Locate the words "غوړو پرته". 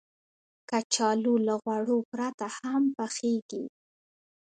1.63-2.45